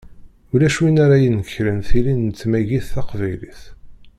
[0.53, 3.61] Ulac win ara inekṛen tilin n tmagit taqbaylit.